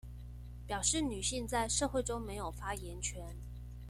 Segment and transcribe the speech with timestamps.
[0.65, 3.37] 表示女性在社會中沒有發言權